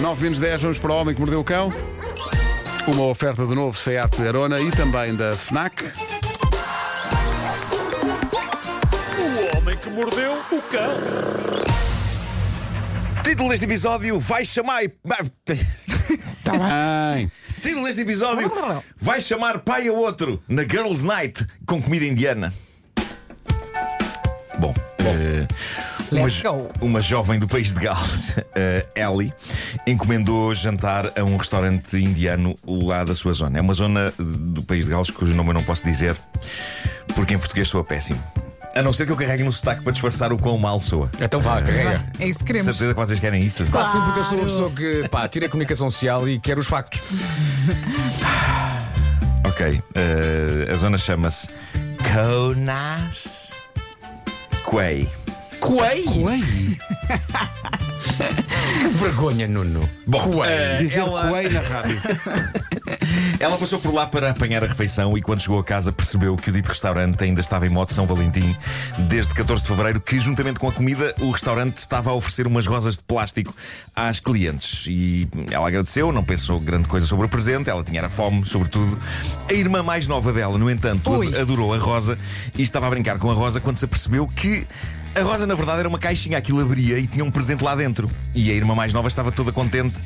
9 0.00 0.22
menos 0.22 0.40
10, 0.40 0.62
vamos 0.62 0.78
para 0.78 0.92
o 0.92 0.96
Homem 0.96 1.14
que 1.14 1.20
Mordeu 1.20 1.40
o 1.40 1.44
Cão. 1.44 1.72
Uma 2.86 3.04
oferta 3.04 3.44
do 3.44 3.54
novo 3.54 3.76
Seat 3.76 4.22
Arona 4.26 4.60
e 4.60 4.70
também 4.70 5.14
da 5.14 5.34
FNAC. 5.34 5.84
O 9.18 9.58
homem 9.58 9.76
que 9.76 9.90
mordeu 9.90 10.32
o 10.32 10.62
cão. 10.62 10.94
Título 13.22 13.50
deste 13.50 13.66
episódio 13.66 14.18
vai 14.18 14.44
chamar. 14.46 14.84
Está 14.84 16.52
bem. 16.52 17.30
Título 17.60 17.84
deste 17.84 18.00
episódio 18.00 18.50
vai 18.96 19.20
chamar 19.20 19.58
pai 19.58 19.88
a 19.88 19.92
outro 19.92 20.42
na 20.48 20.62
Girls 20.62 21.04
Night 21.04 21.46
com 21.66 21.82
comida 21.82 22.06
indiana. 22.06 22.54
Bom, 24.58 24.72
eh, 25.00 25.46
uma, 25.46 25.87
Let's 26.10 26.40
go. 26.40 26.70
uma 26.80 27.00
jovem 27.00 27.38
do 27.38 27.46
país 27.46 27.72
de 27.72 27.80
Gales, 27.80 28.36
eh, 28.54 28.86
Ellie, 28.96 29.32
encomendou 29.86 30.54
jantar 30.54 31.12
a 31.18 31.22
um 31.22 31.36
restaurante 31.36 31.96
indiano 31.96 32.54
lá 32.66 33.04
da 33.04 33.14
sua 33.14 33.32
zona. 33.32 33.58
É 33.58 33.60
uma 33.60 33.74
zona 33.74 34.12
do 34.18 34.62
país 34.62 34.84
de 34.84 34.90
Gales 34.90 35.10
cujo 35.10 35.34
nome 35.34 35.50
eu 35.50 35.54
não 35.54 35.64
posso 35.64 35.84
dizer 35.84 36.16
porque 37.14 37.34
em 37.34 37.38
português 37.38 37.68
soa 37.68 37.84
péssimo. 37.84 38.22
A 38.74 38.82
não 38.82 38.92
ser 38.92 39.06
que 39.06 39.12
eu 39.12 39.16
carregue 39.16 39.42
no 39.42 39.50
sotaque 39.50 39.82
para 39.82 39.92
disfarçar 39.92 40.32
o 40.32 40.38
quão 40.38 40.56
mal 40.56 40.80
soa. 40.80 41.10
Então 41.20 41.40
vá, 41.40 41.60
carrega. 41.60 42.04
É 42.18 42.26
isso 42.28 42.38
que 42.40 42.44
queremos. 42.44 42.66
certeza 42.66 42.94
que 42.94 43.00
vocês 43.00 43.18
querem 43.18 43.42
isso? 43.42 43.64
Pá, 43.66 43.84
sim, 43.84 43.98
porque 44.00 44.20
eu 44.20 44.24
sou 44.24 44.38
uma 44.38 44.44
pessoa 44.44 44.70
que 44.70 45.08
pá, 45.08 45.26
tira 45.28 45.46
a 45.46 45.48
comunicação 45.48 45.90
social 45.90 46.28
e 46.28 46.38
quer 46.38 46.58
os 46.58 46.66
factos. 46.66 47.02
Ok, 49.44 49.80
eh, 49.94 50.70
a 50.70 50.74
zona 50.76 50.98
chama-se 50.98 51.48
Konas 52.12 53.54
Quay. 54.62 55.08
Coei! 55.60 56.02
Coelho. 56.04 56.76
Que 58.80 58.88
vergonha, 58.88 59.46
Nuno. 59.46 59.88
Bom, 60.06 60.18
Coei. 60.20 60.50
eh, 60.50 60.78
Dizer 60.78 61.00
ela, 61.00 61.28
coelho 61.28 61.52
na 61.52 61.60
rádio. 61.60 62.00
ela 63.38 63.56
passou 63.56 63.78
por 63.78 63.92
lá 63.94 64.06
para 64.06 64.30
apanhar 64.30 64.64
a 64.64 64.66
refeição 64.66 65.16
e 65.16 65.22
quando 65.22 65.40
chegou 65.40 65.58
a 65.60 65.64
casa 65.64 65.92
percebeu 65.92 66.36
que 66.36 66.50
o 66.50 66.52
dito 66.52 66.68
restaurante 66.68 67.22
ainda 67.22 67.40
estava 67.40 67.66
em 67.66 67.68
modo 67.68 67.92
São 67.92 68.06
Valentim 68.06 68.56
desde 69.08 69.34
14 69.34 69.62
de 69.62 69.68
fevereiro, 69.68 70.00
que 70.00 70.18
juntamente 70.18 70.58
com 70.58 70.68
a 70.68 70.72
comida 70.72 71.14
o 71.20 71.30
restaurante 71.30 71.76
estava 71.78 72.10
a 72.10 72.14
oferecer 72.14 72.46
umas 72.46 72.66
rosas 72.66 72.96
de 72.96 73.02
plástico 73.04 73.54
às 73.94 74.18
clientes. 74.20 74.86
E 74.88 75.28
ela 75.50 75.68
agradeceu, 75.68 76.10
não 76.12 76.24
pensou 76.24 76.58
grande 76.60 76.88
coisa 76.88 77.06
sobre 77.06 77.26
o 77.26 77.28
presente, 77.28 77.70
ela 77.70 77.84
tinha 77.84 78.00
era 78.00 78.08
fome, 78.08 78.44
sobretudo. 78.46 78.98
A 79.48 79.52
irmã 79.52 79.82
mais 79.82 80.08
nova 80.08 80.32
dela, 80.32 80.56
no 80.58 80.68
entanto, 80.70 81.10
Ui. 81.10 81.28
ad- 81.28 81.38
adorou 81.40 81.72
a 81.74 81.78
rosa 81.78 82.18
e 82.56 82.62
estava 82.62 82.86
a 82.86 82.90
brincar 82.90 83.18
com 83.18 83.30
a 83.30 83.34
rosa 83.34 83.60
quando 83.60 83.76
se 83.76 83.84
apercebeu 83.84 84.26
que 84.26 84.66
a 85.14 85.22
rosa, 85.22 85.46
na 85.46 85.54
verdade, 85.54 85.80
era 85.80 85.88
uma 85.88 85.98
caixinha, 85.98 86.38
aquilo 86.38 86.60
abria 86.60 86.98
e 86.98 87.06
tinha 87.06 87.24
um 87.24 87.30
presente 87.30 87.62
lá 87.62 87.74
dentro. 87.74 88.10
E 88.34 88.50
a 88.50 88.54
irmã 88.54 88.74
mais 88.74 88.92
nova 88.92 89.08
estava 89.08 89.32
toda 89.32 89.52
contente 89.52 89.96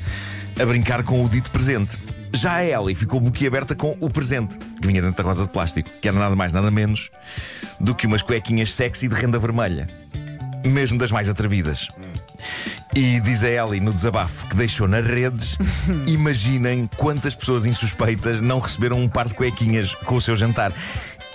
a 0.60 0.64
brincar 0.64 1.02
com 1.02 1.24
o 1.24 1.28
dito 1.28 1.50
presente. 1.50 1.98
Já 2.34 2.54
a 2.54 2.64
Ellie 2.64 2.94
ficou 2.94 3.20
boquiaberta 3.20 3.74
com 3.74 3.96
o 4.00 4.08
presente, 4.08 4.56
que 4.80 4.86
vinha 4.86 5.02
dentro 5.02 5.22
da 5.22 5.28
rosa 5.28 5.44
de 5.44 5.52
plástico, 5.52 5.90
que 6.00 6.08
era 6.08 6.18
nada 6.18 6.34
mais, 6.34 6.52
nada 6.52 6.70
menos 6.70 7.10
do 7.78 7.94
que 7.94 8.06
umas 8.06 8.22
cuequinhas 8.22 8.72
sexy 8.72 9.06
de 9.06 9.14
renda 9.14 9.38
vermelha. 9.38 9.86
Mesmo 10.64 10.96
das 10.96 11.10
mais 11.10 11.28
atrevidas. 11.28 11.88
E 12.94 13.20
diz 13.20 13.42
a 13.42 13.48
Ellie 13.48 13.80
no 13.80 13.92
desabafo 13.92 14.46
que 14.48 14.54
deixou 14.54 14.86
nas 14.86 15.06
redes: 15.06 15.58
imaginem 16.06 16.88
quantas 16.96 17.34
pessoas 17.34 17.66
insuspeitas 17.66 18.40
não 18.40 18.60
receberam 18.60 19.00
um 19.00 19.08
par 19.08 19.28
de 19.28 19.34
cuequinhas 19.34 19.94
com 19.94 20.16
o 20.16 20.20
seu 20.20 20.36
jantar. 20.36 20.72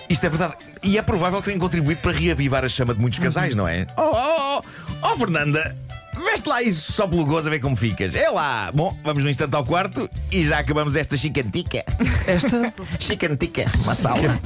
Isto 0.08 0.26
é 0.26 0.28
verdade. 0.28 0.54
E 0.82 0.96
é 0.98 1.02
provável 1.02 1.38
que 1.40 1.46
tenham 1.46 1.60
contribuído 1.60 2.00
para 2.00 2.12
reavivar 2.12 2.64
a 2.64 2.68
chama 2.68 2.94
de 2.94 3.00
muitos 3.00 3.18
casais, 3.18 3.54
não 3.54 3.66
é? 3.68 3.86
Oh, 3.96 4.02
oh, 4.02 4.62
oh, 5.02 5.12
oh 5.12 5.16
Fernanda, 5.18 5.76
veste 6.24 6.48
lá 6.48 6.62
isso 6.62 6.92
só 6.92 7.06
pelo 7.06 7.24
gozo 7.26 7.48
a 7.48 7.50
ver 7.50 7.60
como 7.60 7.76
ficas. 7.76 8.14
É 8.14 8.28
lá. 8.30 8.70
Bom, 8.72 8.96
vamos 9.04 9.22
no 9.22 9.30
instante 9.30 9.54
ao 9.54 9.64
quarto 9.64 10.08
e 10.32 10.46
já 10.46 10.58
acabamos 10.58 10.96
esta 10.96 11.16
chicantica. 11.16 11.84
Esta. 12.26 12.72
Chicantica, 12.98 13.66
uma 13.84 13.94
sala. 13.94 14.38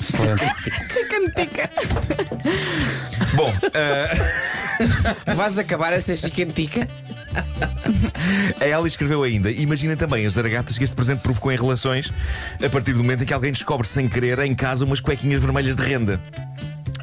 Chicken 0.00 1.30
tikka. 1.34 1.70
Bom, 3.34 3.52
eh, 3.72 4.54
Vais 5.34 5.58
acabar 5.58 5.92
essa 5.92 6.16
chiquentica? 6.16 6.88
A 8.60 8.66
Ellie 8.66 8.86
escreveu 8.86 9.22
ainda: 9.22 9.50
Imaginem 9.50 9.96
também 9.96 10.24
as 10.26 10.34
zaragatas 10.34 10.78
que 10.78 10.84
este 10.84 10.94
presente 10.94 11.20
provocou 11.20 11.52
em 11.52 11.56
relações 11.56 12.12
a 12.64 12.68
partir 12.68 12.92
do 12.92 12.98
momento 12.98 13.22
em 13.22 13.26
que 13.26 13.34
alguém 13.34 13.52
descobre 13.52 13.86
sem 13.86 14.08
querer 14.08 14.38
em 14.40 14.54
casa 14.54 14.84
umas 14.84 15.00
cuequinhas 15.00 15.40
vermelhas 15.40 15.76
de 15.76 15.82
renda. 15.82 16.20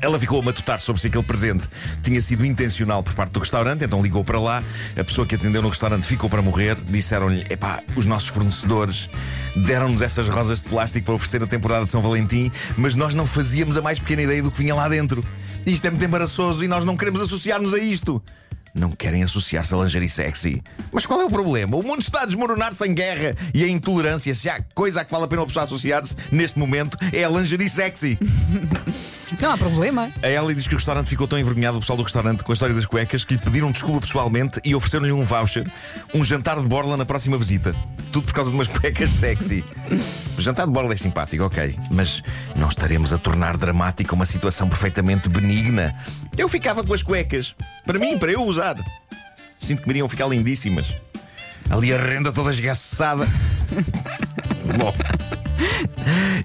Ela 0.02 0.18
ficou 0.18 0.40
a 0.40 0.42
matutar 0.42 0.80
sobre 0.80 1.00
se 1.00 1.08
aquele 1.08 1.24
presente 1.24 1.70
tinha 2.02 2.20
sido 2.24 2.44
intencional 2.44 3.04
por 3.04 3.14
parte 3.14 3.34
do 3.34 3.40
restaurante, 3.40 3.86
então 3.86 4.02
ligou 4.02 4.24
para 4.24 4.40
lá. 4.40 4.64
A 5.00 5.04
pessoa 5.04 5.28
que 5.28 5.36
atendeu 5.36 5.62
no 5.62 5.70
restaurante 5.70 6.08
ficou 6.08 6.28
para 6.28 6.42
morrer. 6.42 6.76
Disseram-lhe: 6.76 7.46
Epá, 7.50 7.84
os 7.96 8.08
nossos 8.08 8.30
fornecedores 8.30 9.08
deram-nos 9.56 10.02
essas 10.02 10.28
rosas 10.28 10.60
de 10.64 10.70
plástico 10.70 11.06
para 11.06 11.14
oferecer 11.14 11.40
na 11.40 11.46
temporada 11.46 11.86
de 11.86 11.92
São 11.92 12.02
Valentim, 12.02 12.52
mas 12.76 12.96
nós 12.96 13.14
não 13.14 13.28
fazíamos 13.28 13.78
a 13.78 13.82
mais 13.82 14.00
pequena 14.00 14.24
ideia 14.24 14.42
do 14.42 14.50
que 14.50 14.58
vinha 14.58 14.74
lá 14.74 14.90
dentro. 14.90 15.24
Isto 15.68 15.86
é 15.86 15.92
muito 15.92 16.04
embaraçoso 16.04 16.64
e 16.64 16.68
nós 16.68 16.84
não 16.84 16.98
queremos 16.98 17.22
associar-nos 17.22 17.76
a 17.76 17.78
isto. 17.78 18.22
Não 18.74 18.92
querem 18.92 19.24
associar-se 19.24 19.74
a 19.74 19.78
lingerie 19.78 20.10
sexy. 20.10 20.62
Mas 20.92 21.06
qual 21.06 21.22
é 21.22 21.26
o 21.26 21.30
problema? 21.30 21.76
O 21.78 21.84
mundo 21.84 22.02
está 22.02 22.22
a 22.22 22.26
desmoronar-se 22.26 22.86
em 22.88 22.94
guerra 22.94 23.36
e 23.54 23.64
a 23.64 23.68
intolerância. 23.68 24.34
Se 24.34 24.50
há 24.50 24.62
coisa 24.74 25.02
a 25.02 25.06
que 25.06 25.12
vale 25.12 25.26
a 25.26 25.28
pena 25.28 25.42
uma 25.42 25.48
pessoa 25.48 25.66
associar-se 25.66 26.16
neste 26.32 26.58
momento 26.58 26.98
é 27.14 27.24
a 27.24 27.30
lingerie 27.30 27.70
sexy. 27.70 28.18
Não 29.40 29.52
há 29.52 29.58
problema. 29.58 30.12
A 30.22 30.28
Ellie 30.28 30.56
diz 30.56 30.68
que 30.68 30.74
o 30.74 30.78
restaurante 30.78 31.08
ficou 31.08 31.28
tão 31.28 31.40
envergonhado, 31.40 31.78
o 31.78 31.80
pessoal 31.80 31.98
do 31.98 32.04
restaurante, 32.04 32.44
com 32.44 32.52
a 32.52 32.54
história 32.54 32.76
das 32.76 32.86
cuecas, 32.86 33.24
que 33.24 33.36
lhe 33.36 33.40
pediram 33.40 33.72
desculpa 33.72 34.02
pessoalmente 34.02 34.60
e 34.64 34.76
ofereceram-lhe 34.76 35.12
um 35.12 35.24
voucher, 35.24 35.66
um 36.14 36.24
jantar 36.24 36.60
de 36.60 36.68
borla 36.68 36.98
na 36.98 37.06
próxima 37.06 37.38
visita. 37.38 37.74
Tudo 38.12 38.26
por 38.26 38.34
causa 38.34 38.50
de 38.50 38.56
umas 38.56 38.68
cuecas 38.68 39.10
sexy. 39.10 39.64
O 40.38 40.42
jantar 40.42 40.66
de 40.66 40.74
borla 40.74 40.94
é 40.94 40.98
simpático, 40.98 41.44
ok, 41.44 41.76
mas 41.90 42.22
não 42.56 42.68
estaremos 42.68 43.14
a 43.14 43.18
tornar 43.18 43.58
dramática 43.58 44.14
uma 44.14 44.26
situação 44.26 44.68
perfeitamente 44.68 45.30
benigna. 45.30 45.96
Eu 46.38 46.50
ficava 46.50 46.84
com 46.84 46.94
as 46.94 47.04
cuecas. 47.04 47.56
Para 47.86 48.00
mim, 48.00 48.18
para 48.18 48.32
eu 48.32 48.44
usar. 48.44 48.76
Sinto 49.60 49.82
que 49.82 49.88
me 49.88 49.94
iriam 49.94 50.10
ficar 50.10 50.28
lindíssimas. 50.28 50.88
Ali 51.70 51.94
a 51.94 51.98
renda 51.98 52.32
toda 52.32 52.50
esgaçada. 52.50 53.28
Bom. 54.78 54.94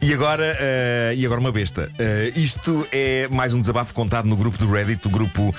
E 0.03 0.12
agora, 0.12 0.56
eh, 0.60 1.15
e 1.16 1.25
agora 1.25 1.41
uma 1.41 1.53
besta. 1.53 1.91
Eh, 1.99 2.32
isto 2.37 2.87
é 2.93 3.27
mais 3.28 3.54
um 3.54 3.60
desabafo 3.60 3.94
contado 3.94 4.27
no 4.27 4.37
grupo 4.37 4.59
do 4.59 4.71
Reddit, 4.71 5.06
o 5.06 5.10
grupo 5.10 5.54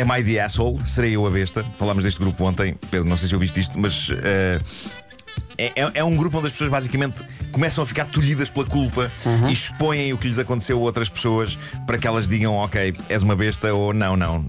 Am 0.00 0.18
I 0.20 0.24
the 0.24 0.40
Asshole? 0.40 0.78
Serei 0.86 1.16
eu 1.16 1.26
a 1.26 1.30
besta. 1.30 1.64
Falámos 1.78 2.04
deste 2.04 2.20
grupo 2.20 2.44
ontem. 2.44 2.74
Pedro, 2.90 3.08
não 3.08 3.16
sei 3.16 3.28
se 3.28 3.34
ouviste 3.34 3.60
isto, 3.60 3.78
mas. 3.78 4.08
eh, 4.22 4.60
é, 5.58 5.72
é- 5.82 5.90
é 5.96 6.04
um 6.04 6.16
grupo 6.16 6.38
onde 6.38 6.46
as 6.46 6.52
pessoas 6.52 6.70
basicamente 6.70 7.18
começam 7.52 7.84
a 7.84 7.86
ficar 7.86 8.06
tolhidas 8.06 8.48
pela 8.48 8.64
culpa 8.64 9.12
e 9.48 9.52
expõem 9.52 10.10
o 10.12 10.16
que 10.16 10.26
lhes 10.26 10.38
aconteceu 10.38 10.78
a 10.78 10.80
outras 10.80 11.08
pessoas 11.10 11.58
para 11.86 11.98
que 11.98 12.06
elas 12.06 12.26
digam, 12.26 12.54
ok, 12.54 12.94
és 13.10 13.22
uma 13.22 13.36
besta 13.36 13.74
ou 13.74 13.92
não, 13.92 14.16
não. 14.16 14.42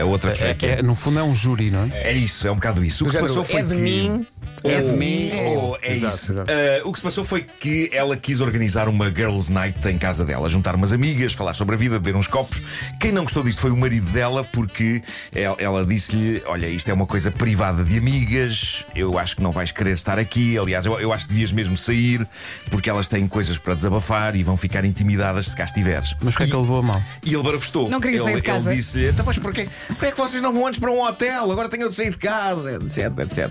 a 0.00 0.04
outra 0.04 0.30
pessoa 0.30 0.50
é 0.50 0.54
que 0.54 0.66
é. 0.66 0.78
É, 0.78 0.82
no 0.82 0.94
fundo 0.94 1.18
é 1.18 1.22
um 1.24 1.34
júri, 1.34 1.70
não 1.70 1.90
é? 1.92 2.10
É 2.10 2.12
isso, 2.12 2.46
é 2.46 2.52
um 2.52 2.56
bocado 2.56 2.84
isso. 2.84 3.02
O 3.04 3.08
que 3.08 3.14
se 3.14 3.20
passou 3.20 3.44
foi 3.44 3.60
é 3.60 3.62
de 3.64 3.74
que... 3.74 3.80
mim 3.80 4.26
É 4.70 4.80
de 4.80 4.88
ou- 4.90 4.96
mim 4.96 5.30
ou- 5.34 5.56
ou 5.56 5.78
é 5.82 5.94
Exato, 5.94 6.14
isso? 6.14 6.32
exato. 6.32 6.50
Ah, 6.50 6.88
o 6.88 6.92
que 6.92 6.98
se 6.98 7.02
passou 7.04 7.24
foi 7.24 7.42
que 7.42 7.88
ela 7.92 8.16
quis 8.16 8.40
organizar 8.40 8.88
uma 8.88 9.10
girls' 9.10 9.50
night 9.52 9.86
em 9.88 9.98
casa 9.98 10.24
dela, 10.24 10.48
juntar 10.48 10.74
umas 10.74 10.92
amigas, 10.92 11.32
falar 11.32 11.54
sobre 11.54 11.74
a 11.74 11.78
vida, 11.78 11.98
beber 11.98 12.16
uns 12.16 12.26
copos. 12.28 12.62
Quem 13.00 13.12
não 13.12 13.22
gostou 13.22 13.42
disto 13.42 13.60
foi 13.60 13.70
o 13.70 13.76
marido 13.76 14.10
dela, 14.10 14.44
porque 14.44 15.02
ela, 15.34 15.56
ela 15.58 15.84
disse-lhe: 15.84 16.42
Olha, 16.46 16.66
isto 16.68 16.88
é 16.88 16.94
uma 16.94 17.06
coisa 17.06 17.30
privada 17.30 17.84
de 17.84 17.96
amigas, 17.98 18.84
eu 18.94 19.18
acho 19.18 19.36
que 19.36 19.42
não 19.42 19.52
vais 19.52 19.70
querer 19.72 19.92
estar 19.92 20.18
aqui. 20.18 20.56
Aliás, 20.58 20.86
eu, 20.86 20.98
eu 21.00 21.12
acho 21.12 21.26
que 21.26 21.32
devias 21.32 21.52
mesmo 21.52 21.76
sair, 21.76 22.26
porque 22.70 22.88
elas 22.90 23.08
têm 23.08 23.26
coisas 23.28 23.58
para 23.58 23.74
desabafar 23.74 24.34
e 24.36 24.42
vão 24.42 24.56
ficar 24.56 24.84
intimidadas 24.84 25.46
se 25.46 25.56
cá 25.56 25.64
estiveres. 25.64 26.14
Mas 26.20 26.34
porquê 26.34 26.44
é 26.44 26.46
que 26.46 26.52
ele 26.52 26.62
levou 26.62 26.78
a 26.78 26.82
mal? 26.82 27.02
E 27.24 27.34
ele 27.34 27.42
barafustou. 27.42 27.88
Não 27.88 28.00
queria 28.00 28.16
ele, 28.18 28.24
sair 28.24 28.36
de 28.36 28.42
casa. 28.42 28.70
Ele 28.70 28.76
disse-lhe: 28.76 29.08
Então, 29.08 29.24
mas 29.24 29.38
porquê, 29.38 29.68
porquê 29.88 30.06
é 30.06 30.10
que 30.10 30.16
vocês 30.18 30.42
não 30.42 30.52
vão 30.52 30.66
antes 30.66 30.80
para 30.80 30.90
um 30.90 31.00
hotel? 31.02 31.50
Agora 31.50 31.68
tenho 31.68 31.88
de 31.88 31.96
sair 31.96 32.10
de 32.10 32.18
casa, 32.18 32.74
etc, 32.82 33.18
etc. 33.20 33.50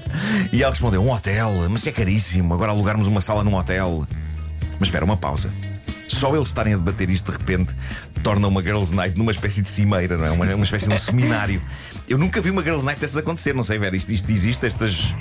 E 0.52 0.62
ela 0.64 0.72
respondeu: 0.72 1.05
Um 1.06 1.12
hotel? 1.12 1.52
Mas 1.70 1.86
é 1.86 1.92
caríssimo. 1.92 2.52
Agora 2.52 2.72
alugarmos 2.72 3.06
uma 3.06 3.22
sala 3.22 3.44
num 3.44 3.54
hotel. 3.54 4.08
Mas 4.80 4.88
espera, 4.88 5.06
uma 5.06 5.16
pausa. 5.16 5.54
Só 6.08 6.36
eles 6.36 6.48
estarem 6.48 6.74
a 6.74 6.78
debater 6.78 7.12
isto 7.12 7.32
de 7.32 7.38
repente 7.38 7.76
torna 8.24 8.48
uma 8.48 8.60
Girls' 8.60 8.92
Night 8.92 9.16
numa 9.16 9.32
espécie 9.32 9.62
de 9.62 9.70
cimeira, 9.70 10.18
não 10.18 10.26
é? 10.26 10.32
Uma, 10.32 10.56
uma 10.56 10.64
espécie 10.64 10.88
de 10.88 10.96
um 10.96 10.98
seminário. 10.98 11.62
Eu 12.10 12.18
nunca 12.18 12.42
vi 12.42 12.50
uma 12.50 12.64
Girls' 12.64 12.84
Night 12.84 13.00
dessas 13.00 13.18
acontecer, 13.18 13.54
não 13.54 13.62
sei, 13.62 13.78
Vera. 13.78 13.96
Isto, 13.96 14.12
isto 14.12 14.32
existe, 14.32 14.66
estas. 14.66 15.14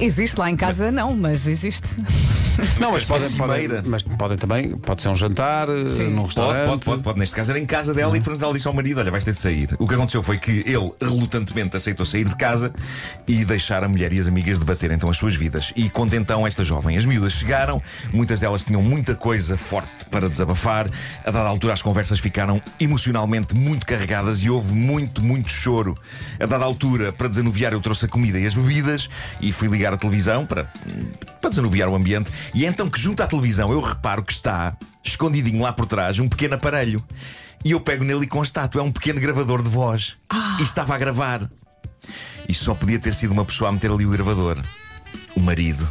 Existe 0.00 0.36
lá 0.40 0.50
em 0.50 0.56
casa, 0.56 0.90
não, 0.90 1.16
mas 1.16 1.46
existe. 1.46 1.86
Não, 2.80 2.92
mas 2.92 3.04
podem, 3.04 3.30
podem, 3.32 3.56
cimeira. 3.56 3.82
mas 3.86 4.02
podem 4.02 4.36
também, 4.36 4.70
pode 4.78 5.02
ser 5.02 5.08
um 5.08 5.14
jantar, 5.14 5.68
eh, 5.68 5.72
num 5.72 6.14
Pode, 6.22 6.26
restaurante. 6.26 6.66
pode, 6.68 6.84
pode, 6.84 7.02
pode. 7.02 7.18
Neste 7.18 7.34
caso 7.34 7.50
era 7.52 7.58
em 7.60 7.66
casa 7.66 7.94
dela 7.94 8.16
e 8.16 8.20
portanto 8.20 8.42
ela 8.44 8.52
disse 8.54 8.66
ao 8.68 8.74
marido: 8.74 8.98
Olha, 9.00 9.10
vais 9.10 9.24
ter 9.24 9.32
de 9.32 9.38
sair. 9.38 9.68
O 9.78 9.86
que 9.86 9.94
aconteceu 9.94 10.22
foi 10.22 10.38
que 10.38 10.50
ele 10.66 10.90
relutantemente 11.00 11.76
aceitou 11.76 12.04
sair 12.04 12.24
de 12.28 12.36
casa 12.36 12.72
e 13.26 13.44
deixar 13.44 13.82
a 13.84 13.88
mulher 13.88 14.12
e 14.12 14.18
as 14.18 14.28
amigas 14.28 14.58
debater 14.58 14.90
então 14.90 15.08
as 15.10 15.16
suas 15.16 15.34
vidas. 15.34 15.72
E 15.76 15.88
conta 15.88 16.16
então 16.16 16.46
esta 16.46 16.64
jovem. 16.64 16.96
As 16.96 17.04
miúdas 17.04 17.32
chegaram, 17.34 17.80
muitas 18.12 18.40
delas 18.40 18.64
tinham 18.64 18.82
muita 18.82 19.14
coisa 19.14 19.56
forte 19.56 19.90
para 20.10 20.28
desabafar. 20.28 20.88
A 21.24 21.30
dada 21.30 21.48
altura 21.48 21.74
as 21.74 21.82
conversas 21.82 22.18
ficaram 22.18 22.60
emocionalmente 22.80 23.54
muito 23.54 23.86
carregadas 23.86 24.42
e 24.42 24.50
houve 24.50 24.72
muito, 24.72 25.22
muito 25.22 25.50
choro. 25.50 25.96
A 26.40 26.46
dada 26.46 26.64
altura, 26.64 27.12
para 27.12 27.28
desanuviar, 27.28 27.72
eu 27.72 27.80
trouxe 27.80 28.04
a 28.06 28.08
comida 28.08 28.38
e 28.38 28.46
as 28.46 28.54
bebidas 28.54 29.08
e 29.40 29.52
fui 29.52 29.68
ligar 29.68 29.92
a 29.92 29.96
televisão 29.96 30.44
para, 30.46 30.64
para 31.40 31.50
desanuviar 31.50 31.88
o 31.88 31.94
ambiente. 31.94 32.30
E 32.54 32.64
é 32.64 32.68
então 32.68 32.88
que 32.88 33.00
junto 33.00 33.22
à 33.22 33.26
televisão 33.26 33.72
eu 33.72 33.80
reparo 33.80 34.22
que 34.22 34.32
está, 34.32 34.76
escondidinho 35.04 35.62
lá 35.62 35.72
por 35.72 35.86
trás, 35.86 36.18
um 36.18 36.28
pequeno 36.28 36.54
aparelho. 36.54 37.04
E 37.64 37.72
eu 37.72 37.80
pego 37.80 38.04
nele 38.04 38.24
e 38.24 38.28
constato, 38.28 38.78
é 38.78 38.82
um 38.82 38.92
pequeno 38.92 39.20
gravador 39.20 39.62
de 39.62 39.68
voz. 39.68 40.16
E 40.58 40.62
estava 40.62 40.94
a 40.94 40.98
gravar. 40.98 41.50
E 42.48 42.54
só 42.54 42.74
podia 42.74 42.98
ter 42.98 43.14
sido 43.14 43.32
uma 43.32 43.44
pessoa 43.44 43.68
a 43.70 43.72
meter 43.72 43.90
ali 43.90 44.06
o 44.06 44.10
gravador. 44.10 44.58
O 45.36 45.40
marido. 45.40 45.86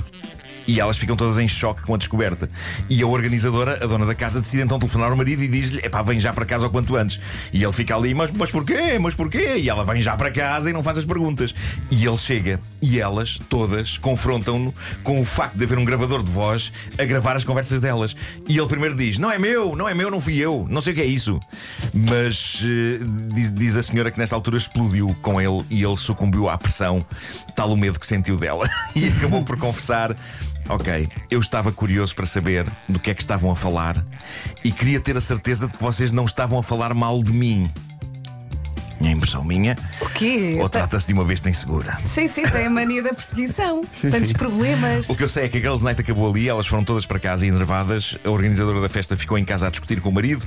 E 0.68 0.81
elas 0.81 0.98
ficam 0.98 1.16
todas 1.16 1.40
em 1.40 1.48
choque 1.48 1.81
com 1.84 1.96
a 1.96 1.98
descoberta. 1.98 2.50
E 2.90 3.02
a 3.02 3.08
organizadora, 3.08 3.75
a 3.81 3.88
dona 3.88 4.06
da 4.06 4.14
casa, 4.14 4.42
decide 4.42 4.64
então 4.64 4.78
telefonar 4.78 5.10
ao 5.10 5.16
marido 5.16 5.42
e 5.42 5.48
diz-lhe: 5.48 5.80
Epá, 5.84 6.02
vem 6.02 6.19
já 6.19 6.34
para 6.34 6.46
casa 6.46 6.68
o 6.68 6.69
quanto 6.69 6.96
antes. 6.96 7.19
E 7.54 7.64
ele 7.64 7.72
fica 7.72 7.96
ali: 7.96 8.14
Mas, 8.14 8.31
mas 8.31 8.52
porquê? 8.52 9.00
Mas 9.00 9.16
porquê? 9.16 9.58
E 9.58 9.69
ela 9.69 9.86
vem 9.86 10.02
já 10.02 10.16
para 10.18 10.30
casa 10.30 10.69
e 10.69 10.74
não 10.74 10.84
faz 10.84 10.98
as 10.98 11.06
perguntas. 11.06 11.56
E 11.90 12.06
ele 12.06 12.18
chega 12.18 12.60
e 12.81 13.00
elas, 13.00 13.40
todas, 13.50 13.98
confrontam-no 13.98 14.74
com 15.04 15.22
o 15.22 15.25
facto 15.25 15.56
de 15.56 15.64
haver 15.64 15.78
um 15.78 15.86
gravador 15.86 16.22
de 16.22 16.31
voz 16.31 16.72
a 16.98 17.06
gravar 17.06 17.36
as 17.36 17.44
conversas 17.44 17.80
delas. 17.80 18.16
E 18.48 18.58
ele 18.58 18.68
primeiro 18.68 18.96
diz: 18.96 19.18
Não 19.18 19.31
é 19.31 19.40
meu, 19.40 19.75
não 19.75 19.88
é 19.88 19.94
meu, 19.94 20.12
não 20.12 20.19
fui 20.19 20.38
eu, 20.38 20.68
não 20.69 20.81
sei 20.81 20.92
o 20.94 20.96
que 20.96 21.02
é 21.02 21.06
isso. 21.06 21.40
Mas 21.94 22.62
eh, 22.64 23.00
diz 23.54 23.75
a 23.75 23.84
senhora 23.84 24.12
que 24.12 24.19
nessa 24.19 24.36
altura 24.36 24.58
explodiu 24.58 25.16
com 25.22 25.40
ele 25.40 25.66
e 25.69 25.84
ele 25.84 25.96
sucumbiu 25.96 26.50
à 26.50 26.58
pressão, 26.58 27.06
tal 27.56 27.72
o 27.72 27.78
medo 27.78 28.00
que 28.00 28.06
sentiu 28.06 28.38
dela. 28.38 28.68
E 28.96 29.10
acabou 29.10 29.44
por 29.44 29.58
confessar. 29.58 30.16
Ok, 30.69 31.08
eu 31.31 31.40
estava 31.40 31.72
curioso 31.72 32.14
para 32.14 32.25
saber 32.25 32.66
do 32.90 33.00
que 33.00 33.10
é 33.10 33.14
que 33.14 33.22
estavam 33.22 33.50
a 33.50 33.56
falar 33.56 34.04
e 34.66 34.72
queria 34.72 35.00
ter 35.00 35.16
a 35.16 35.22
certeza 35.22 35.66
de 35.66 35.74
que 35.74 35.81
vocês 35.81 36.12
não 36.12 36.25
estavam 36.25 36.60
a 36.60 36.64
falar 36.64 36.94
mal 36.94 37.24
de 37.24 37.31
mim. 37.31 37.72
É 39.02 39.12
impressão 39.12 39.44
minha? 39.44 39.78
O 40.02 40.10
quê? 40.10 40.58
Ou 40.60 40.68
trata-se 40.68 41.08
de 41.08 41.14
uma 41.14 41.24
besta 41.24 41.50
insegura? 41.50 41.98
Sim, 42.06 42.28
sim, 42.28 42.44
tem 42.44 42.66
a 42.66 42.70
mania 42.70 43.04
da 43.04 43.14
perseguição. 43.14 43.82
Tantos 44.02 44.32
problemas. 44.34 45.08
O 45.10 45.16
que 45.16 45.24
eu 45.24 45.30
sei 45.30 45.46
é 45.46 45.50
que 45.50 45.58
a 45.58 45.62
Girls 45.62 45.84
Night 45.84 46.02
acabou 46.02 46.30
ali, 46.30 46.50
elas 46.50 46.66
foram 46.66 46.84
todas 46.84 47.06
para 47.06 47.20
casa 47.20 47.46
enervadas. 47.46 48.18
A 48.26 48.30
organizadora 48.30 48.82
da 48.82 48.90
festa 48.90 49.16
ficou 49.16 49.38
em 49.38 49.46
casa 49.46 49.68
a 49.68 49.70
discutir 49.70 50.02
com 50.02 50.10
o 50.10 50.14
marido. 50.14 50.44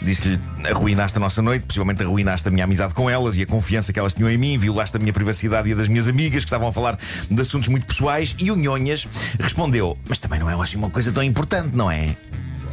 Disse-lhe: 0.00 0.38
arruinaste 0.70 1.18
a 1.18 1.20
nossa 1.20 1.42
noite, 1.42 1.66
possivelmente 1.66 2.02
arruinaste 2.02 2.46
a 2.46 2.50
minha 2.50 2.64
amizade 2.64 2.94
com 2.94 3.10
elas 3.10 3.36
e 3.36 3.42
a 3.42 3.46
confiança 3.46 3.92
que 3.92 3.98
elas 3.98 4.14
tinham 4.14 4.30
em 4.30 4.38
mim, 4.38 4.56
violaste 4.56 4.96
a 4.96 5.00
minha 5.00 5.12
privacidade 5.12 5.68
e 5.68 5.72
a 5.72 5.74
das 5.74 5.88
minhas 5.88 6.06
amigas 6.06 6.44
que 6.44 6.48
estavam 6.48 6.68
a 6.68 6.72
falar 6.72 6.98
de 7.28 7.40
assuntos 7.40 7.68
muito 7.68 7.86
pessoais. 7.86 8.34
E 8.38 8.50
o 8.50 8.56
Nhonhas 8.56 9.08
respondeu: 9.40 9.98
Mas 10.08 10.18
também 10.18 10.38
não 10.38 10.48
é 10.48 10.54
assim 10.54 10.76
uma 10.76 10.90
coisa 10.90 11.10
tão 11.10 11.22
importante, 11.22 11.74
não 11.74 11.90
é? 11.90 12.16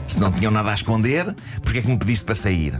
Se 0.07 0.19
não 0.19 0.31
tinham 0.31 0.51
nada 0.51 0.69
a 0.69 0.75
esconder, 0.75 1.33
porque 1.63 1.79
é 1.79 1.81
que 1.81 1.87
me 1.87 1.97
pediste 1.97 2.25
para 2.25 2.35
sair? 2.35 2.79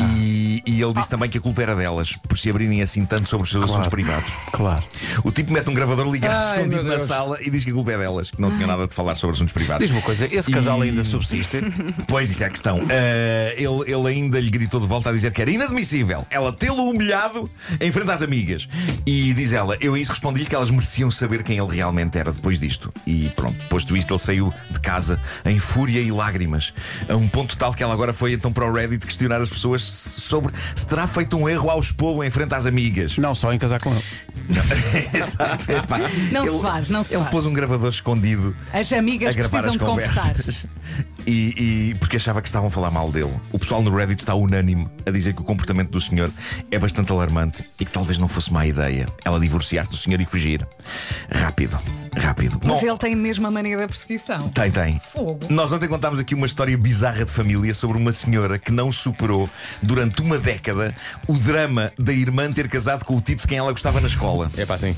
E, 0.00 0.62
e 0.66 0.82
ele 0.82 0.92
disse 0.92 1.10
também 1.10 1.28
que 1.28 1.38
a 1.38 1.40
culpa 1.40 1.62
era 1.62 1.74
delas, 1.76 2.12
por 2.28 2.38
se 2.38 2.48
abrirem 2.50 2.82
assim 2.82 3.04
tanto 3.04 3.28
sobre 3.28 3.44
os 3.44 3.50
seus 3.50 3.64
assuntos 3.64 3.88
privados. 3.88 4.30
Claro. 4.52 4.84
O 5.24 5.30
tipo 5.30 5.52
mete 5.52 5.68
um 5.70 5.74
gravador 5.74 6.10
ligado 6.10 6.34
Ai, 6.34 6.56
escondido 6.58 6.82
na 6.84 6.98
sala 6.98 7.38
e 7.42 7.50
diz 7.50 7.64
que 7.64 7.70
a 7.70 7.74
culpa 7.74 7.92
é 7.92 7.98
delas, 7.98 8.30
que 8.30 8.40
não 8.40 8.50
tinha 8.50 8.66
nada 8.66 8.86
de 8.86 8.94
falar 8.94 9.14
sobre 9.14 9.34
assuntos 9.36 9.52
privados. 9.52 9.84
Diz-me 9.86 9.98
uma 9.98 10.04
coisa, 10.04 10.24
esse 10.32 10.50
casal 10.50 10.84
E- 10.84 10.88
ainda 10.88 11.04
subsiste? 11.04 11.58
Pois, 12.06 12.30
isso 12.30 12.42
é 12.42 12.46
a 12.46 12.50
questão. 12.50 12.80
Ah, 12.88 13.52
ele, 13.54 13.92
ele 13.92 14.08
ainda 14.08 14.40
lhe 14.40 14.50
gritou 14.50 14.80
de 14.80 14.86
volta 14.86 15.10
a 15.10 15.12
dizer 15.12 15.32
que 15.32 15.42
era 15.42 15.50
inadmissível 15.50 16.26
ela 16.30 16.52
tê-lo 16.52 16.88
humilhado 16.88 17.50
em 17.80 17.90
frente 17.92 18.10
às 18.10 18.22
amigas. 18.22 18.68
E 19.06 19.34
diz 19.34 19.52
ela: 19.52 19.76
Eu 19.80 19.94
a 19.94 19.98
isso 19.98 20.10
respondi-lhe 20.12 20.46
que 20.46 20.54
elas 20.54 20.70
mereciam 20.70 21.10
saber 21.10 21.42
quem 21.42 21.58
ele 21.58 21.74
realmente 21.74 22.16
era 22.18 22.32
depois 22.32 22.58
disto. 22.58 22.92
E 23.06 23.30
pronto, 23.36 23.64
posto 23.66 23.96
isto, 23.96 24.12
ele 24.12 24.18
saiu 24.20 24.54
de 24.70 24.80
casa 24.80 25.20
em 25.44 25.58
fúria 25.58 26.00
e 26.00 26.10
lágrimas. 26.10 26.72
A 27.08 27.14
um 27.16 27.28
ponto 27.28 27.56
tal 27.56 27.72
que 27.74 27.82
ela 27.82 27.92
agora 27.92 28.12
foi 28.12 28.32
então 28.32 28.52
para 28.52 28.64
o 28.66 28.72
Reddit 28.72 29.04
questionar 29.06 29.40
as 29.40 29.48
pessoas 29.48 29.57
sobre 29.58 30.52
se 30.74 30.86
terá 30.86 31.06
feito 31.06 31.36
um 31.36 31.48
erro 31.48 31.70
ao 31.70 31.80
expô-lo 31.80 32.22
em 32.24 32.30
frente 32.30 32.54
às 32.54 32.66
amigas. 32.66 33.16
Não, 33.18 33.34
só 33.34 33.52
em 33.52 33.58
casar 33.58 33.80
com 33.80 33.90
ele. 33.90 34.02
Exato. 35.14 35.70
Epá, 35.70 35.98
Não 36.32 36.44
se 36.44 36.48
ele- 36.50 36.60
faz, 36.60 36.88
não 36.88 37.02
se 37.02 37.14
Ele 37.14 37.20
faz. 37.22 37.30
pôs 37.30 37.46
um 37.46 37.52
gravador 37.52 37.90
escondido 37.90 38.54
As 38.72 38.92
amigas 38.92 39.34
precisam 39.34 39.66
as 39.66 39.72
de 39.72 39.78
conversar. 39.78 40.34
E, 41.28 41.90
e 41.90 41.94
porque 41.96 42.16
achava 42.16 42.40
que 42.40 42.48
estavam 42.48 42.68
a 42.68 42.70
falar 42.70 42.90
mal 42.90 43.12
dele. 43.12 43.34
O 43.52 43.58
pessoal 43.58 43.82
no 43.82 43.94
Reddit 43.94 44.18
está 44.18 44.34
unânime 44.34 44.88
a 45.04 45.10
dizer 45.10 45.34
que 45.34 45.42
o 45.42 45.44
comportamento 45.44 45.90
do 45.90 46.00
senhor 46.00 46.30
é 46.70 46.78
bastante 46.78 47.12
alarmante 47.12 47.62
e 47.78 47.84
que 47.84 47.92
talvez 47.92 48.16
não 48.16 48.26
fosse 48.26 48.50
má 48.50 48.66
ideia 48.66 49.06
ela 49.22 49.38
divorciar-se 49.38 49.90
do 49.90 49.96
senhor 49.96 50.18
e 50.22 50.24
fugir. 50.24 50.66
Rápido, 51.30 51.78
rápido. 52.16 52.58
Mas 52.64 52.80
Bom, 52.80 52.86
ele 52.86 52.96
tem 52.96 53.14
mesmo 53.14 53.46
a 53.46 53.50
mania 53.50 53.76
da 53.76 53.86
perseguição. 53.86 54.48
Tem, 54.48 54.70
tem. 54.70 54.98
Fogo. 54.98 55.46
Nós 55.50 55.70
ontem 55.70 55.86
contámos 55.86 56.18
aqui 56.18 56.34
uma 56.34 56.46
história 56.46 56.76
bizarra 56.78 57.26
de 57.26 57.30
família 57.30 57.74
sobre 57.74 57.98
uma 57.98 58.10
senhora 58.10 58.58
que 58.58 58.72
não 58.72 58.90
superou 58.90 59.50
durante 59.82 60.22
uma 60.22 60.38
década 60.38 60.94
o 61.26 61.34
drama 61.34 61.92
da 61.98 62.12
irmã 62.12 62.50
ter 62.50 62.68
casado 62.68 63.04
com 63.04 63.14
o 63.14 63.20
tipo 63.20 63.42
de 63.42 63.48
quem 63.48 63.58
ela 63.58 63.70
gostava 63.70 64.00
na 64.00 64.06
escola. 64.06 64.50
É 64.56 64.64
pá, 64.64 64.76
assim. 64.76 64.96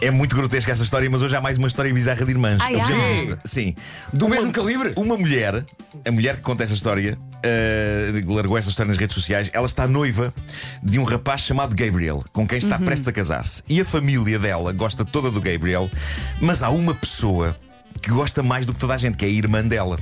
É 0.00 0.10
muito 0.10 0.36
grotesca 0.36 0.72
essa 0.72 0.82
história, 0.82 1.08
mas 1.08 1.22
hoje 1.22 1.34
há 1.34 1.40
mais 1.40 1.56
uma 1.56 1.66
história 1.66 1.92
bizarra 1.92 2.24
de 2.24 2.30
irmãs. 2.30 2.60
Ai, 2.60 2.78
ai. 2.78 3.16
isto. 3.16 3.38
Sim. 3.44 3.74
Do 4.12 4.26
Uma- 4.26 4.36
mesmo 4.36 4.52
calibre? 4.52 4.92
Uma 4.96 5.16
mulher, 5.16 5.64
a 6.06 6.10
mulher 6.10 6.36
que 6.36 6.42
conta 6.42 6.64
esta 6.64 6.74
história, 6.76 7.16
eh, 7.42 8.12
largou 8.26 8.58
esta 8.58 8.70
história 8.70 8.88
nas 8.88 8.98
redes 8.98 9.14
sociais. 9.14 9.50
Ela 9.54 9.64
está 9.66 9.86
noiva 9.86 10.34
de 10.82 10.98
um 10.98 11.04
rapaz 11.04 11.40
chamado 11.40 11.74
Gabriel, 11.74 12.22
com 12.32 12.46
quem 12.46 12.58
está 12.58 12.78
prestes 12.78 13.08
a 13.08 13.12
casar-se. 13.12 13.62
E 13.68 13.80
a 13.80 13.84
família 13.84 14.38
dela 14.38 14.70
gosta 14.72 15.04
toda 15.04 15.30
do 15.30 15.40
Gabriel, 15.40 15.90
mas 16.40 16.62
há 16.62 16.68
uma 16.68 16.94
pessoa 16.94 17.56
que 18.02 18.10
gosta 18.10 18.42
mais 18.42 18.66
do 18.66 18.74
que 18.74 18.78
toda 18.80 18.92
a 18.94 18.98
gente, 18.98 19.16
que 19.16 19.24
é 19.24 19.28
a 19.28 19.32
irmã 19.32 19.64
dela. 19.64 19.98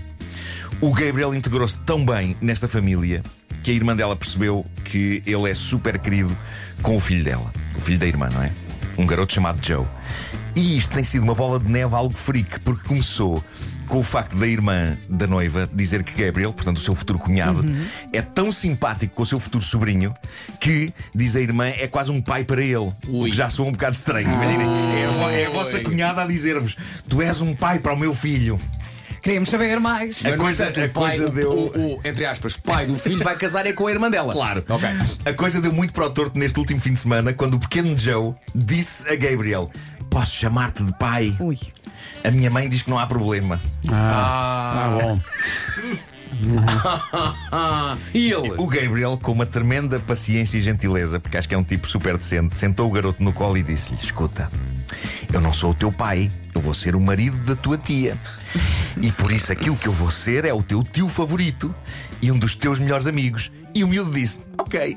O 0.81 0.93
Gabriel 0.93 1.32
integrou-se 1.35 1.79
tão 1.79 2.05
bem 2.05 2.37
nesta 2.40 2.67
família 2.67 3.23
que 3.62 3.70
a 3.70 3.75
irmã 3.75 3.94
dela 3.94 4.17
percebeu 4.17 4.67
que 4.85 5.23
ele 5.25 5.49
é 5.50 5.55
super 5.55 5.99
querido 5.99 6.37
com 6.82 6.97
o 6.97 7.00
filho 7.00 7.25
dela, 7.25 7.50
o 7.76 7.81
filho 7.81 7.99
da 7.99 8.06
irmã, 8.06 8.29
não 8.31 8.43
é? 8.43 8.52
Um 8.96 9.06
garoto 9.06 9.32
chamado 9.32 9.64
Joe. 9.64 9.87
E 10.56 10.76
isto 10.76 10.93
tem 10.93 11.02
sido 11.02 11.23
uma 11.23 11.35
bola 11.35 11.58
de 11.58 11.69
neve 11.70 11.94
algo 11.94 12.17
freak, 12.17 12.61
porque 12.61 12.87
começou 12.87 13.43
com 13.88 13.99
o 13.99 14.02
facto 14.02 14.37
da 14.37 14.46
irmã 14.46 14.96
da 15.08 15.26
noiva 15.26 15.69
dizer 15.73 16.02
que 16.02 16.25
Gabriel, 16.25 16.52
portanto 16.52 16.79
o 16.79 16.81
seu 16.81 16.94
futuro 16.94 17.19
cunhado, 17.19 17.64
é 18.12 18.23
tão 18.23 18.50
simpático 18.50 19.14
com 19.14 19.23
o 19.23 19.26
seu 19.26 19.38
futuro 19.38 19.64
sobrinho 19.64 20.12
que, 20.61 20.93
diz 21.14 21.37
a 21.37 21.41
irmã, 21.41 21.67
é 21.67 21.87
quase 21.87 22.11
um 22.11 22.20
pai 22.20 22.44
para 22.44 22.62
ele. 22.62 22.93
O 23.08 23.25
que 23.25 23.32
já 23.32 23.50
soa 23.50 23.69
um 23.69 23.73
bocado 23.73 23.94
estranho. 23.94 24.29
Imaginem, 24.31 24.67
é, 24.67 25.25
a 25.25 25.32
é 25.32 25.47
a 25.47 25.50
vossa 25.50 25.81
cunhada 25.81 26.23
a 26.23 26.26
dizer-vos: 26.26 26.76
Tu 27.08 27.20
és 27.20 27.40
um 27.40 27.55
pai 27.55 27.79
para 27.79 27.93
o 27.93 27.99
meu 27.99 28.14
filho. 28.14 28.58
Queremos 29.25 29.49
saber 29.49 29.81
mais. 29.81 30.25
A 30.25 30.31
Mas, 30.31 30.41
coisa- 30.41 30.65
entanto, 30.69 30.85
a 30.85 30.88
pai, 31.00 31.17
coisa 31.17 31.31
deu- 31.31 31.50
o, 31.50 31.94
o, 31.97 32.00
entre 32.05 32.26
aspas, 32.26 32.56
pai 32.59 32.85
do 32.87 32.99
filho 32.99 33.25
vai 33.25 33.35
casar 33.37 33.67
é 33.67 33.73
com 33.73 33.87
a 33.87 33.91
irmã 33.91 34.11
dela. 34.11 34.31
Claro. 34.32 34.62
Ok. 34.69 34.87
A 35.25 35.32
coisa 35.32 35.61
deu 35.62 35.73
muito 35.73 35.94
para 35.94 36.05
o 36.05 36.11
torto 36.11 36.38
neste 36.38 36.59
último 36.61 36.79
fim 36.79 36.93
de 36.93 37.00
semana 37.00 37.32
quando 37.32 37.55
o 37.55 37.59
pequeno 37.59 37.97
Joe 37.97 38.35
disse 38.55 39.09
a 39.09 39.17
Gabriel: 39.17 39.71
Posso 40.11 40.37
chamar-te 40.37 40.85
de 40.85 40.93
pai? 40.99 41.35
Ui. 41.41 41.59
A 42.23 42.31
minha 42.31 42.50
mãe 42.50 42.69
diz 42.69 42.83
que 42.83 42.90
não 42.90 42.99
há 42.99 43.07
problema. 43.07 43.59
Ah, 43.90 44.99
bom. 45.00 45.19
Ah, 47.50 47.97
e 48.12 48.31
ele? 48.33 48.54
O 48.59 48.66
Gabriel, 48.66 49.19
com 49.23 49.33
uma 49.33 49.47
tremenda 49.47 49.99
paciência 50.00 50.59
e 50.59 50.61
gentileza, 50.61 51.19
porque 51.19 51.37
acho 51.37 51.49
que 51.49 51.54
é 51.54 51.59
um 51.59 51.64
tipo 51.64 51.87
super 51.88 52.16
decente, 52.19 52.57
sentou 52.57 52.88
o 52.88 52.90
garoto 52.90 53.23
no 53.23 53.33
colo 53.33 53.57
e 53.57 53.62
disse-lhe: 53.62 53.97
Escuta, 53.99 54.50
eu 55.33 55.40
não 55.40 55.52
sou 55.52 55.71
o 55.71 55.75
teu 55.75 55.90
pai, 55.93 56.31
eu 56.54 56.61
vou 56.61 56.75
ser 56.75 56.94
o 56.94 57.00
marido 57.00 57.37
da 57.38 57.56
tua 57.56 57.76
tia. 57.76 58.16
E 59.00 59.11
por 59.12 59.32
isso 59.32 59.52
aquilo 59.52 59.76
que 59.76 59.88
eu 59.88 59.92
vou 59.92 60.11
ser 60.11 60.44
é 60.44 60.52
o 60.52 60.62
teu 60.62 60.82
tio 60.82 61.08
favorito 61.08 61.75
e 62.23 62.30
um 62.30 62.38
dos 62.38 62.54
teus 62.54 62.78
melhores 62.78 63.06
amigos. 63.06 63.50
E 63.75 63.82
o 63.82 63.88
miúdo 63.88 64.11
disse: 64.11 64.40
Ok. 64.56 64.96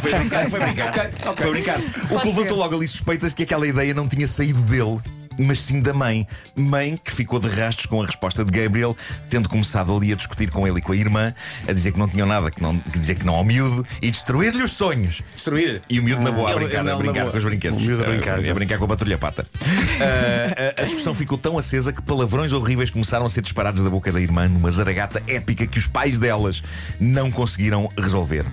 Foi 0.00 0.12
brincar, 0.12 0.50
foi 0.50 0.60
brincar. 0.60 0.88
Ok, 0.88 1.10
ok. 1.26 1.36
Foi 1.36 1.50
brincar. 1.52 1.80
O 2.10 2.20
que 2.20 2.26
levantou 2.26 2.56
logo 2.56 2.74
ali 2.74 2.88
suspeitas 2.88 3.32
de 3.32 3.36
que 3.36 3.42
aquela 3.42 3.66
ideia 3.66 3.92
não 3.92 4.08
tinha 4.08 4.26
saído 4.26 4.60
dele. 4.62 4.98
Mas 5.42 5.60
sim 5.60 5.80
da 5.80 5.92
mãe. 5.92 6.26
Mãe 6.54 6.98
que 7.02 7.12
ficou 7.12 7.38
de 7.38 7.48
rastros 7.48 7.86
com 7.86 8.02
a 8.02 8.06
resposta 8.06 8.44
de 8.44 8.50
Gabriel, 8.50 8.96
tendo 9.28 9.48
começado 9.48 9.94
ali 9.94 10.12
a 10.12 10.16
discutir 10.16 10.50
com 10.50 10.66
ele 10.66 10.78
e 10.78 10.82
com 10.82 10.92
a 10.92 10.96
irmã, 10.96 11.32
a 11.66 11.72
dizer 11.72 11.92
que 11.92 11.98
não 11.98 12.08
tinham 12.08 12.26
nada, 12.26 12.50
que, 12.50 12.62
não, 12.62 12.78
que 12.78 12.98
dizer 12.98 13.16
que 13.16 13.26
não 13.26 13.34
ao 13.34 13.44
miúdo 13.44 13.84
e 14.00 14.10
destruir-lhe 14.10 14.62
os 14.62 14.72
sonhos. 14.72 15.22
Destruir? 15.34 15.82
E 15.88 15.98
o 15.98 16.02
miúdo 16.02 16.22
na 16.22 16.30
boa 16.30 16.50
a 16.50 16.54
brincar, 16.54 16.88
a 16.88 16.96
brincar 16.96 17.20
boa. 17.20 17.32
com 17.32 17.38
os 17.38 17.44
brinquedos. 17.44 17.82
O 17.82 17.86
miúdo 17.86 18.04
a 18.04 18.08
brincar, 18.08 18.36
a, 18.36 18.40
exato. 18.40 18.54
brincar 18.54 18.78
com 18.78 18.84
a 18.84 18.88
patrulha 18.88 19.18
pata. 19.18 19.46
Ah, 20.02 20.80
a, 20.80 20.82
a 20.82 20.84
discussão 20.84 21.14
ficou 21.14 21.38
tão 21.38 21.56
acesa 21.56 21.92
que 21.92 22.02
palavrões 22.02 22.52
horríveis 22.52 22.90
começaram 22.90 23.24
a 23.26 23.28
ser 23.30 23.40
disparados 23.40 23.82
da 23.82 23.90
boca 23.90 24.10
da 24.10 24.20
irmã 24.20 24.48
numa 24.48 24.70
zaragata 24.70 25.22
épica 25.28 25.66
que 25.66 25.78
os 25.78 25.86
pais 25.86 26.18
delas 26.18 26.62
não 26.98 27.30
conseguiram 27.30 27.88
resolver. 27.96 28.44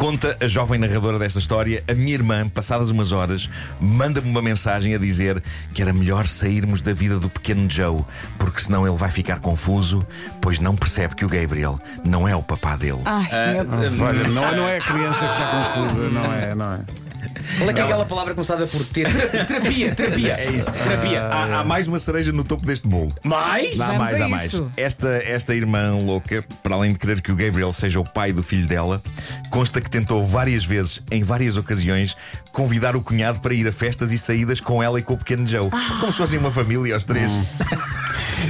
Conta 0.00 0.34
a 0.40 0.46
jovem 0.46 0.78
narradora 0.78 1.18
desta 1.18 1.38
história, 1.38 1.84
a 1.86 1.92
minha 1.92 2.14
irmã, 2.14 2.48
passadas 2.48 2.90
umas 2.90 3.12
horas, 3.12 3.50
manda-me 3.78 4.30
uma 4.30 4.40
mensagem 4.40 4.94
a 4.94 4.98
dizer 4.98 5.42
que 5.74 5.82
era 5.82 5.92
melhor 5.92 6.26
sairmos 6.26 6.80
da 6.80 6.94
vida 6.94 7.20
do 7.20 7.28
pequeno 7.28 7.70
Joe, 7.70 8.02
porque 8.38 8.62
senão 8.62 8.86
ele 8.86 8.96
vai 8.96 9.10
ficar 9.10 9.40
confuso, 9.40 10.02
pois 10.40 10.58
não 10.58 10.74
percebe 10.74 11.14
que 11.14 11.22
o 11.22 11.28
Gabriel 11.28 11.78
não 12.02 12.26
é 12.26 12.34
o 12.34 12.42
papá 12.42 12.76
dele. 12.76 13.02
Ai, 13.04 13.28
meu 13.62 14.06
Olha, 14.06 14.26
não, 14.26 14.56
não 14.56 14.66
é 14.66 14.78
a 14.78 14.80
criança 14.80 15.18
que 15.18 15.32
está 15.32 15.74
confusa, 15.74 16.08
não 16.08 16.32
é, 16.32 16.54
não 16.54 16.72
é. 16.72 17.09
Qual 17.58 17.70
é 17.70 17.72
que 17.72 17.80
é 17.80 17.84
aquela 17.84 18.04
palavra 18.06 18.34
começada 18.34 18.66
por 18.66 18.84
T? 18.84 19.02
Ter- 19.04 19.46
Terapia, 19.46 19.94
terapia. 19.94 20.34
É 20.38 20.50
isso. 20.50 20.70
Terapia. 20.70 21.22
Há, 21.24 21.60
há 21.60 21.64
mais 21.64 21.86
uma 21.86 21.98
cereja 21.98 22.32
no 22.32 22.44
topo 22.44 22.66
deste 22.66 22.86
bolo. 22.86 23.12
Mais? 23.24 23.80
Há 23.80 23.86
Vamos 23.86 23.98
mais, 23.98 24.20
há 24.20 24.28
mais. 24.28 24.52
isso. 24.52 24.70
Esta, 24.76 25.08
esta 25.24 25.54
irmã 25.54 25.94
louca, 25.96 26.44
para 26.62 26.74
além 26.74 26.92
de 26.92 26.98
querer 26.98 27.20
que 27.20 27.30
o 27.32 27.36
Gabriel 27.36 27.72
seja 27.72 28.00
o 28.00 28.04
pai 28.04 28.32
do 28.32 28.42
filho 28.42 28.66
dela, 28.66 29.02
consta 29.50 29.80
que 29.80 29.90
tentou 29.90 30.26
várias 30.26 30.64
vezes, 30.64 31.00
em 31.10 31.22
várias 31.22 31.56
ocasiões, 31.56 32.16
convidar 32.52 32.96
o 32.96 33.00
cunhado 33.02 33.40
para 33.40 33.54
ir 33.54 33.66
a 33.66 33.72
festas 33.72 34.12
e 34.12 34.18
saídas 34.18 34.60
com 34.60 34.82
ela 34.82 34.98
e 34.98 35.02
com 35.02 35.14
o 35.14 35.18
pequeno 35.18 35.46
Joe. 35.46 35.70
Como 36.00 36.12
se 36.12 36.18
fossem 36.18 36.38
uma 36.38 36.50
família, 36.50 36.96
os 36.96 37.04
três. 37.04 37.30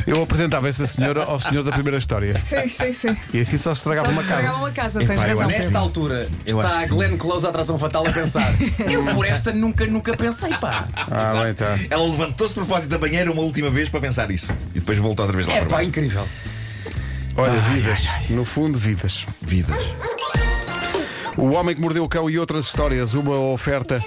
Eu 0.07 0.23
apresentava 0.23 0.69
essa 0.69 0.87
senhora 0.87 1.25
ao 1.25 1.39
senhor 1.41 1.63
da 1.63 1.73
primeira 1.73 1.99
história. 1.99 2.41
Sim, 2.45 2.69
sim, 2.69 2.93
sim. 2.93 3.17
E 3.33 3.41
assim 3.41 3.57
só 3.57 3.75
se 3.75 3.79
estragava 3.81 4.09
Só 4.09 4.13
uma 4.13 4.23
se 4.23 4.29
casa. 4.29 4.41
estragava 4.41 4.65
uma 4.65 4.71
casa, 4.73 5.03
Epá, 5.03 5.15
tens 5.15 5.23
eu 5.23 5.29
razão. 5.29 5.47
acho 5.47 5.57
que 5.57 5.63
Nesta 5.63 5.79
altura 5.79 6.29
Eu 6.47 6.61
acho 6.61 6.69
está 6.69 6.79
que 6.79 6.85
a 6.85 6.89
sim. 6.89 6.95
Glenn 6.95 7.17
Close, 7.17 7.47
a 7.47 7.49
atração 7.51 7.79
fatal, 7.79 8.07
a 8.07 8.13
pensar. 8.13 8.53
Eu 8.91 9.05
por 9.15 9.25
esta 9.27 9.53
nunca, 9.53 9.87
nunca 9.87 10.17
pensei, 10.17 10.51
pá. 10.57 10.89
Ah, 10.95 11.43
bem, 11.45 11.55
tá. 11.55 11.79
Ela 11.91 12.03
levantou-se 12.05 12.55
de 12.55 12.61
propósito 12.61 12.91
da 12.91 12.99
banheira 12.99 13.31
uma 13.31 13.43
última 13.43 13.71
vez 13.71 13.89
para 13.89 14.01
pensar 14.01 14.31
isso. 14.31 14.51
E 14.75 14.81
depois 14.81 14.99
voltou 14.99 15.25
outra 15.25 15.37
vez 15.37 15.47
lá 15.49 15.55
É 15.55 15.59
para 15.61 15.67
pá, 15.69 15.77
baixo. 15.77 15.89
incrível. 15.89 16.27
Olha, 17.37 17.53
vidas. 17.53 18.01
No 18.31 18.45
fundo, 18.45 18.79
vidas. 18.79 19.27
Vidas. 19.41 19.77
O 21.37 21.51
Homem 21.53 21.75
que 21.75 21.81
Mordeu 21.81 22.05
o 22.05 22.09
Cão 22.09 22.29
e 22.29 22.39
outras 22.39 22.67
histórias, 22.67 23.15
uma 23.15 23.37
oferta 23.39 24.05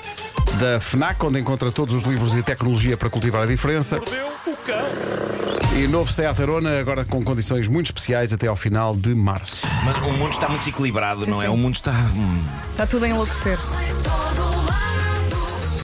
da 0.59 0.79
FNAC, 0.79 1.25
onde 1.25 1.39
encontra 1.39 1.71
todos 1.71 1.95
os 1.95 2.03
livros 2.03 2.35
e 2.35 2.43
tecnologia 2.43 2.95
para 2.97 3.09
cultivar 3.09 3.43
a 3.43 3.45
diferença. 3.45 3.97
Mordeu 3.97 4.32
cão. 4.65 5.77
E 5.77 5.87
novo 5.87 6.11
Seat 6.11 6.39
Arona, 6.41 6.79
agora 6.79 7.03
com 7.03 7.23
condições 7.23 7.67
muito 7.67 7.87
especiais 7.87 8.31
até 8.31 8.47
ao 8.47 8.55
final 8.55 8.95
de 8.95 9.15
março. 9.15 9.65
Mas 9.83 9.97
o 10.05 10.11
mundo 10.13 10.31
está 10.31 10.47
muito 10.47 10.61
desequilibrado, 10.61 11.25
Sim, 11.25 11.31
não 11.31 11.41
é? 11.41 11.45
sim. 11.45 11.51
O 11.51 11.57
mundo 11.57 11.75
está. 11.75 11.91
hum, 11.91 12.43
Está 12.71 12.85
tudo 12.85 13.05
a 13.05 13.09
enlouquecer. 13.09 13.57